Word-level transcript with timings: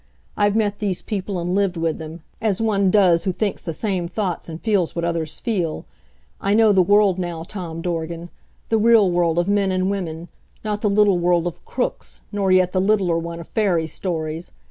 I've 0.35 0.55
met 0.55 0.79
these 0.79 1.03
people 1.03 1.37
and 1.37 1.53
lived 1.53 1.77
with 1.77 1.99
them 1.99 2.23
as 2.41 2.59
one 2.59 2.89
does 2.89 3.25
who 3.25 3.31
thinks 3.31 3.63
the 3.63 3.71
same 3.71 4.07
thoughts 4.07 4.49
and 4.49 4.59
feels 4.59 4.95
what 4.95 5.05
others 5.05 5.39
feel. 5.39 5.85
I 6.41 6.55
know 6.55 6.71
the 6.71 6.81
world 6.81 7.19
now, 7.19 7.43
Tom 7.43 7.83
Dorgan, 7.83 8.29
the 8.69 8.79
real 8.79 9.11
world 9.11 9.37
of 9.37 9.47
men 9.47 9.71
and 9.71 9.91
women 9.91 10.29
not 10.65 10.81
the 10.81 10.89
little 10.89 11.19
world 11.19 11.45
of 11.45 11.63
crooks, 11.65 12.21
nor 12.31 12.51
yet 12.51 12.71
the 12.71 12.81
littler 12.81 13.19
one 13.19 13.39
of 13.39 13.47
fairy 13.47 13.85
stories. 13.85 14.51